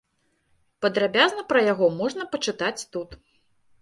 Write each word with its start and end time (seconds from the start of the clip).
Падрабязна 0.85 1.45
пра 1.53 1.59
яго 1.73 1.91
можна 2.01 2.23
пачытаць 2.33 2.77
тут. 2.97 3.09